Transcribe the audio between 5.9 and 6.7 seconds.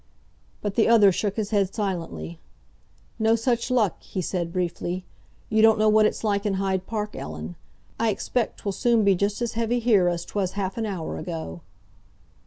it's like in